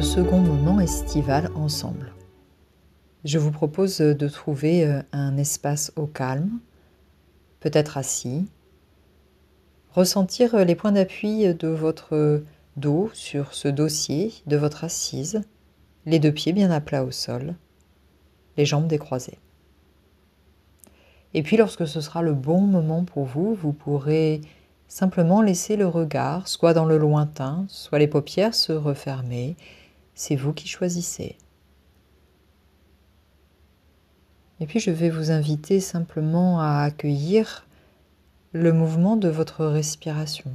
[0.00, 2.12] Second moment estival ensemble.
[3.24, 6.58] Je vous propose de trouver euh, un espace au calme,
[7.60, 8.46] peut-être assis,
[9.92, 12.42] ressentir les points d'appui de votre
[12.76, 15.42] dos sur ce dossier de votre assise,
[16.06, 17.54] les deux pieds bien à plat au sol,
[18.56, 19.38] les jambes décroisées.
[21.34, 24.40] Et puis lorsque ce sera le bon moment pour vous, vous pourrez
[24.86, 29.56] Simplement laisser le regard soit dans le lointain, soit les paupières se refermer.
[30.14, 31.36] C'est vous qui choisissez.
[34.60, 37.66] Et puis je vais vous inviter simplement à accueillir
[38.52, 40.52] le mouvement de votre respiration.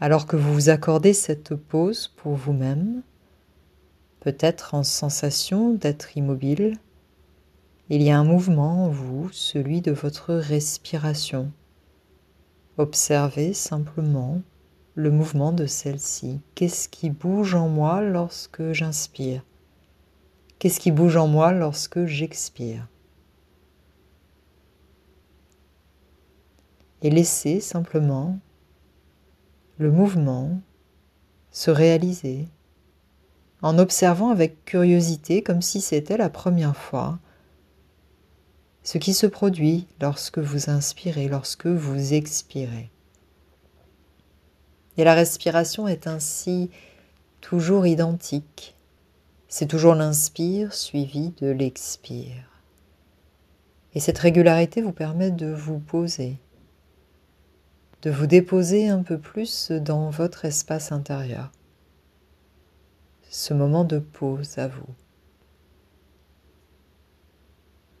[0.00, 3.02] Alors que vous vous accordez cette pause pour vous-même,
[4.20, 6.78] peut-être en sensation d'être immobile,
[7.90, 11.52] il y a un mouvement en vous, celui de votre respiration.
[12.78, 14.40] Observez simplement
[14.94, 16.40] le mouvement de celle-ci.
[16.54, 19.44] Qu'est-ce qui bouge en moi lorsque j'inspire?
[20.58, 22.86] Qu'est-ce qui bouge en moi lorsque j'expire?
[27.02, 28.38] Et laissez simplement
[29.78, 30.60] le mouvement
[31.50, 32.48] se réaliser
[33.62, 37.18] en observant avec curiosité comme si c'était la première fois
[38.84, 42.90] ce qui se produit lorsque vous inspirez, lorsque vous expirez.
[44.96, 46.70] Et la respiration est ainsi
[47.40, 48.76] toujours identique.
[49.48, 52.60] C'est toujours l'inspire suivi de l'expire.
[53.94, 56.38] Et cette régularité vous permet de vous poser,
[58.02, 61.52] de vous déposer un peu plus dans votre espace intérieur.
[63.30, 64.94] Ce moment de pause à vous.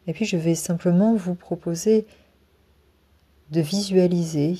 [0.06, 2.06] Et puis je vais simplement vous proposer
[3.50, 4.58] de visualiser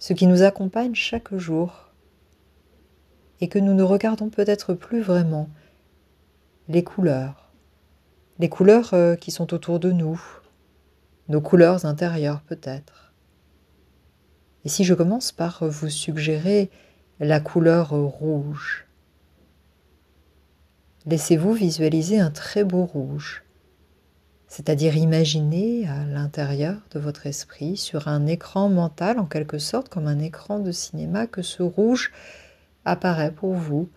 [0.00, 1.90] ce qui nous accompagne chaque jour
[3.40, 5.48] et que nous ne regardons peut-être plus vraiment,
[6.68, 7.52] les couleurs,
[8.38, 10.20] les couleurs euh, qui sont autour de nous,
[11.28, 13.12] nos couleurs intérieures peut-être.
[14.64, 16.70] Et si je commence par vous suggérer
[17.18, 18.86] la couleur rouge,
[21.04, 23.42] laissez-vous visualiser un très beau rouge
[24.50, 30.08] c'est-à-dire imaginer à l'intérieur de votre esprit, sur un écran mental en quelque sorte, comme
[30.08, 32.10] un écran de cinéma, que ce rouge
[32.84, 33.88] apparaît pour vous.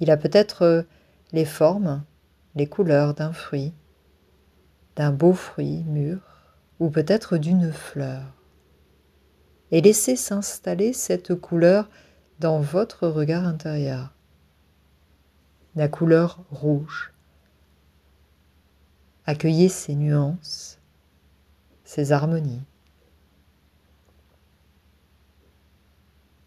[0.00, 0.82] Il a peut-être euh,
[1.32, 2.04] les formes,
[2.54, 3.72] les couleurs d'un fruit,
[4.94, 6.20] d'un beau fruit mûr,
[6.80, 8.34] ou peut-être d'une fleur.
[9.70, 11.88] Et laissez s'installer cette couleur
[12.40, 14.12] dans votre regard intérieur.
[15.76, 17.14] La couleur rouge.
[19.28, 20.78] Accueillez ces nuances,
[21.84, 22.62] ces harmonies.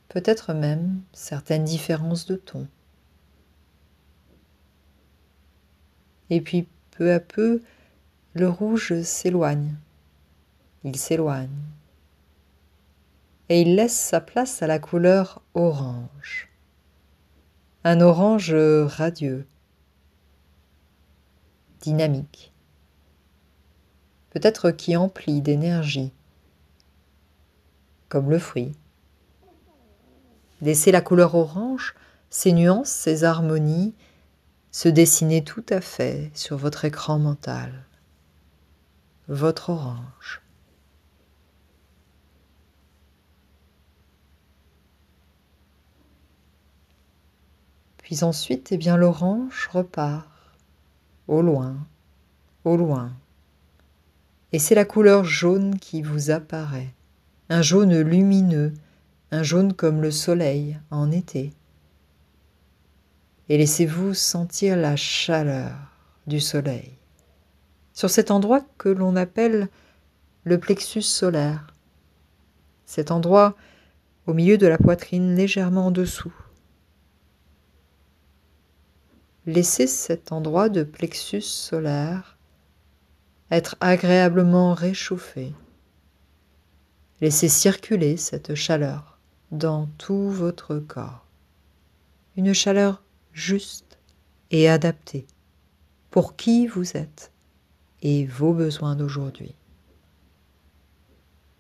[0.10, 2.68] Peut-être même certaines différences de ton.
[6.32, 7.62] Et puis peu à peu,
[8.34, 9.76] le rouge s'éloigne.
[10.84, 11.50] Il s'éloigne.
[13.50, 16.50] Et il laisse sa place à la couleur orange.
[17.84, 19.46] Un orange radieux,
[21.82, 22.51] dynamique
[24.32, 26.12] peut-être qui emplit d'énergie,
[28.10, 28.74] comme le fruit.
[30.62, 31.96] Laissez la couleur orange,
[32.30, 33.94] ses nuances, ses harmonies
[34.72, 37.86] se dessiner tout à fait sur votre écran mental.
[39.28, 40.42] Votre orange.
[47.98, 50.28] Puis ensuite, eh bien, l'orange repart
[51.28, 51.78] au loin,
[52.66, 53.14] au loin,
[54.52, 56.94] et c'est la couleur jaune qui vous apparaît,
[57.50, 58.74] un jaune lumineux,
[59.32, 61.54] un jaune comme le soleil en été.
[63.50, 65.74] Et laissez-vous sentir la chaleur
[66.28, 66.92] du soleil
[67.94, 69.68] sur cet endroit que l'on appelle
[70.44, 71.68] le plexus solaire,
[72.86, 73.56] cet endroit
[74.28, 76.34] au milieu de la poitrine légèrement en dessous.
[79.46, 82.38] Laissez cet endroit de plexus solaire
[83.52, 85.54] être agréablement réchauffé.
[87.20, 89.20] Laissez circuler cette chaleur
[89.52, 91.26] dans tout votre corps.
[92.38, 93.04] Une chaleur
[93.34, 94.00] juste
[94.52, 95.28] et adaptée
[96.10, 97.32] pour qui vous êtes
[98.02, 99.54] et vos besoins d'aujourd'hui.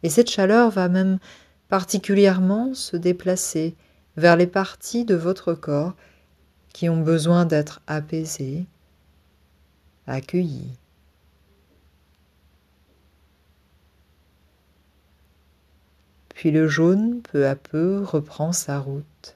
[0.03, 1.19] Et cette chaleur va même
[1.67, 3.75] particulièrement se déplacer
[4.17, 5.93] vers les parties de votre corps
[6.73, 8.65] qui ont besoin d'être apaisées,
[10.07, 10.77] accueillies,
[16.41, 19.35] Puis le jaune, peu à peu, reprend sa route,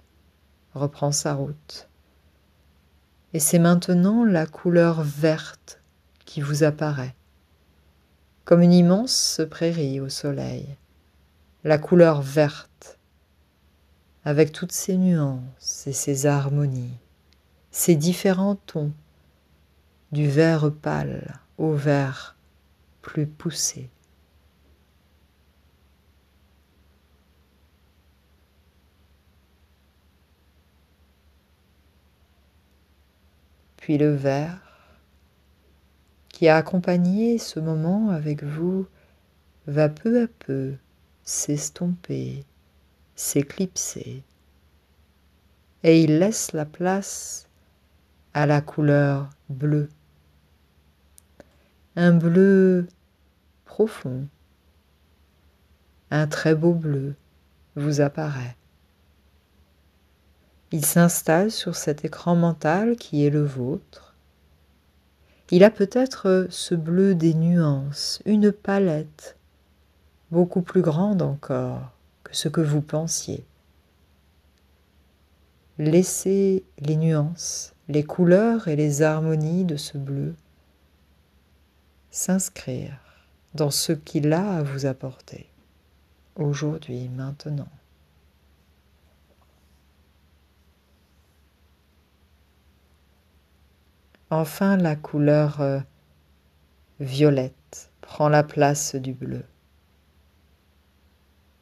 [0.73, 1.87] reprend sa route.
[3.31, 5.83] Et c'est maintenant la couleur verte
[6.25, 7.13] qui vous apparaît,
[8.43, 10.65] comme une immense prairie au soleil.
[11.63, 12.97] La couleur verte,
[14.23, 16.97] avec toutes ses nuances et ses harmonies,
[17.69, 18.93] ses différents tons,
[20.11, 22.35] du vert pâle au vert
[23.03, 23.91] plus poussé.
[33.85, 34.57] Puis le vert
[36.29, 38.87] qui a accompagné ce moment avec vous
[39.67, 40.73] va peu à peu
[41.21, 42.45] s'estomper,
[43.15, 44.23] s'éclipser,
[45.83, 47.47] et il laisse la place
[48.33, 49.89] à la couleur bleue.
[51.95, 52.87] Un bleu
[53.65, 54.27] profond,
[56.09, 57.13] un très beau bleu
[57.75, 58.57] vous apparaît.
[60.75, 64.13] Il s'installe sur cet écran mental qui est le vôtre.
[65.49, 69.37] Il a peut-être ce bleu des nuances, une palette
[70.31, 71.93] beaucoup plus grande encore
[72.25, 73.45] que ce que vous pensiez.
[75.77, 80.35] Laissez les nuances, les couleurs et les harmonies de ce bleu
[82.11, 82.99] s'inscrire
[83.53, 85.49] dans ce qu'il a à vous apporter,
[86.35, 87.69] aujourd'hui, maintenant.
[94.37, 95.79] Enfin, la couleur euh,
[96.99, 99.45] violette prend la place du bleu.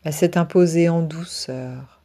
[0.04, 2.02] Elle s'est imposée en douceur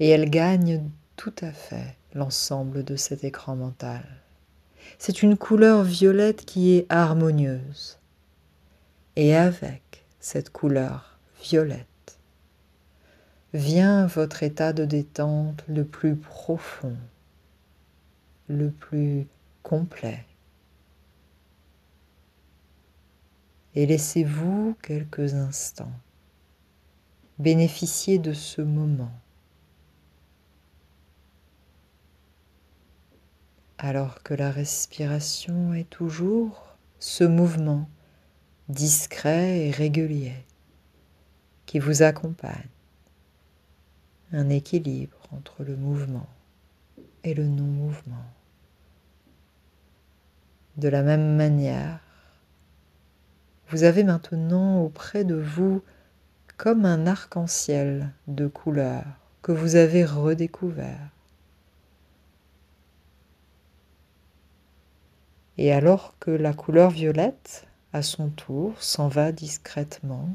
[0.00, 0.82] et elle gagne
[1.16, 4.04] tout à fait l'ensemble de cet écran mental.
[4.98, 7.98] C'est une couleur violette qui est harmonieuse.
[9.16, 12.18] Et avec cette couleur violette
[13.54, 16.98] vient votre état de détente le plus profond,
[18.48, 19.26] le plus
[19.62, 20.24] complet.
[23.74, 25.92] Et laissez-vous quelques instants
[27.38, 29.10] bénéficier de ce moment.
[33.78, 37.88] Alors que la respiration est toujours ce mouvement
[38.68, 40.44] discret et régulier
[41.66, 42.68] qui vous accompagne.
[44.30, 46.28] Un équilibre entre le mouvement
[47.24, 48.24] et le non-mouvement.
[50.76, 52.00] De la même manière,
[53.68, 55.82] vous avez maintenant auprès de vous
[56.56, 59.04] comme un arc-en-ciel de couleurs
[59.42, 61.10] que vous avez redécouvert.
[65.58, 70.30] Et alors que la couleur violette, à son tour, s'en va discrètement,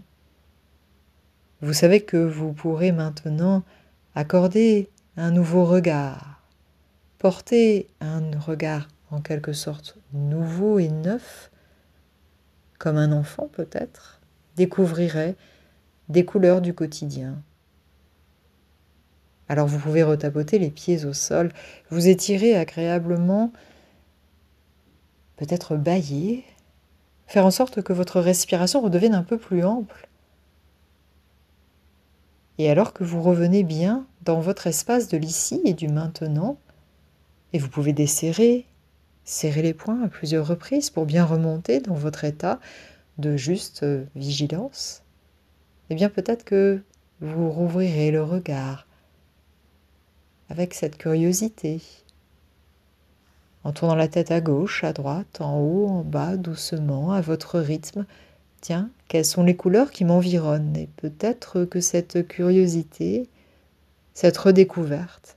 [1.61, 3.63] vous savez que vous pourrez maintenant
[4.13, 6.41] accorder un nouveau regard,
[7.17, 11.51] porter un regard en quelque sorte nouveau et neuf,
[12.79, 14.21] comme un enfant peut-être,
[14.55, 15.35] découvrirait
[16.09, 17.41] des couleurs du quotidien.
[19.49, 21.51] Alors vous pouvez retapoter les pieds au sol,
[21.89, 23.53] vous étirer agréablement,
[25.37, 26.43] peut-être bailler,
[27.27, 30.07] faire en sorte que votre respiration redevienne un peu plus ample.
[32.57, 36.57] Et alors que vous revenez bien dans votre espace de l'ici et du maintenant,
[37.53, 38.65] et vous pouvez desserrer,
[39.27, 42.59] serrer les poings à plusieurs reprises pour bien remonter dans votre état
[43.17, 45.03] de juste euh, vigilance,
[45.89, 46.81] eh bien peut-être que
[47.19, 48.87] vous rouvrirez le regard
[50.49, 51.81] avec cette curiosité,
[53.65, 57.59] en tournant la tête à gauche, à droite, en haut, en bas, doucement, à votre
[57.59, 58.05] rythme.
[58.61, 60.77] Tiens, quelles sont les couleurs qui m'environnent?
[60.77, 63.27] Et peut-être que cette curiosité,
[64.13, 65.35] cette redécouverte,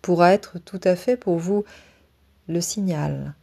[0.00, 1.64] pourra être tout à fait pour vous
[2.48, 3.34] le signal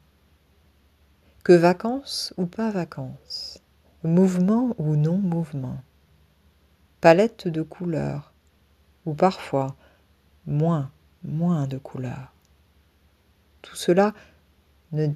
[1.43, 3.61] que vacances ou pas vacances,
[4.03, 5.81] mouvement ou non mouvement,
[6.99, 8.33] palette de couleurs
[9.05, 9.75] ou parfois
[10.45, 10.91] moins,
[11.23, 12.33] moins de couleurs.
[13.61, 14.13] Tout cela
[14.91, 15.07] ne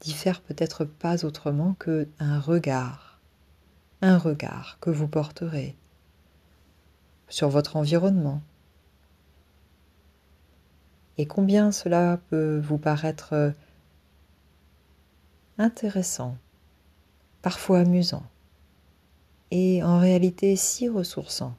[0.00, 3.20] diffère peut-être pas autrement que un regard,
[4.02, 5.76] un regard que vous porterez
[7.28, 8.42] sur votre environnement.
[11.20, 13.52] Et combien cela peut vous paraître
[15.58, 16.38] intéressant,
[17.42, 18.22] parfois amusant,
[19.50, 21.54] et en réalité si ressourçant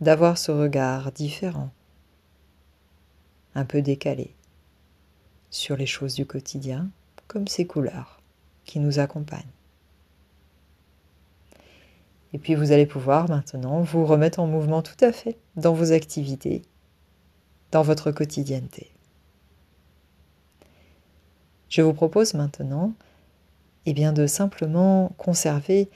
[0.00, 1.70] d'avoir ce regard différent,
[3.54, 4.34] un peu décalé,
[5.50, 6.90] sur les choses du quotidien,
[7.28, 8.20] comme ces couleurs
[8.64, 9.54] qui nous accompagnent.
[12.32, 15.92] Et puis vous allez pouvoir maintenant vous remettre en mouvement tout à fait dans vos
[15.92, 16.62] activités
[17.72, 18.92] dans votre quotidienneté.
[21.68, 22.92] Je vous propose maintenant
[23.86, 25.88] eh bien, de simplement conserver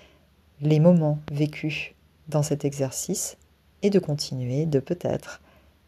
[0.60, 1.92] les moments vécus
[2.28, 3.36] dans cet exercice
[3.82, 5.40] et de continuer de peut-être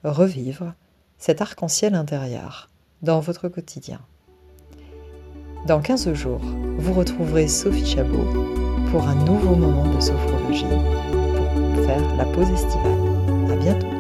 [0.05, 0.75] revivre
[1.17, 2.71] cet arc-en-ciel intérieur
[3.03, 4.01] dans votre quotidien.
[5.67, 6.41] Dans 15 jours,
[6.79, 8.25] vous retrouverez Sophie Chabot
[8.91, 13.51] pour un nouveau moment de sophrologie pour faire la pause estivale.
[13.51, 13.98] À bientôt.